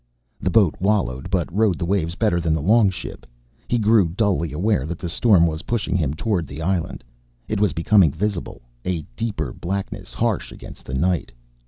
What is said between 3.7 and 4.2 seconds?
grew